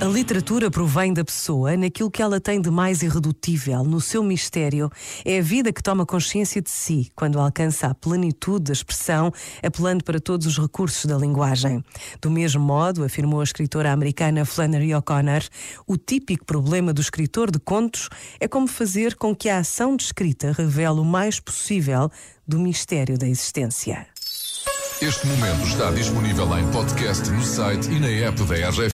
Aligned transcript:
A 0.00 0.04
literatura 0.04 0.70
provém 0.70 1.12
da 1.12 1.24
pessoa 1.24 1.76
naquilo 1.76 2.08
que 2.08 2.22
ela 2.22 2.40
tem 2.40 2.60
de 2.60 2.70
mais 2.70 3.02
irredutível, 3.02 3.82
no 3.82 4.00
seu 4.00 4.22
mistério. 4.22 4.88
É 5.24 5.40
a 5.40 5.42
vida 5.42 5.72
que 5.72 5.82
toma 5.82 6.06
consciência 6.06 6.62
de 6.62 6.70
si 6.70 7.10
quando 7.16 7.40
alcança 7.40 7.88
a 7.88 7.94
plenitude 7.94 8.66
da 8.66 8.72
expressão, 8.72 9.32
apelando 9.60 10.04
para 10.04 10.20
todos 10.20 10.46
os 10.46 10.56
recursos 10.56 11.04
da 11.04 11.18
linguagem. 11.18 11.84
Do 12.22 12.30
mesmo 12.30 12.62
modo, 12.62 13.02
afirmou 13.02 13.40
a 13.40 13.44
escritora 13.44 13.90
americana 13.90 14.44
Flannery 14.44 14.94
O'Connor, 14.94 15.42
o 15.84 15.96
típico 15.96 16.44
problema 16.44 16.92
do 16.92 17.00
escritor 17.00 17.50
de 17.50 17.58
contos 17.58 18.08
é 18.38 18.46
como 18.46 18.68
fazer 18.68 19.16
com 19.16 19.34
que 19.34 19.48
a 19.48 19.58
ação 19.58 19.96
de 19.96 20.04
escrita 20.04 20.52
revele 20.52 21.00
o 21.00 21.04
mais 21.04 21.40
possível 21.40 22.08
do 22.46 22.60
mistério 22.60 23.18
da 23.18 23.26
existência. 23.26 24.06
Este 25.00 25.28
momento 25.28 25.64
está 25.64 25.92
disponível 25.92 26.58
em 26.58 26.68
podcast 26.72 27.30
no 27.30 27.44
site 27.44 27.88
e 27.88 28.00
na 28.00 28.08
app 28.08 28.42
da 28.42 28.54
RGF. 28.68 28.82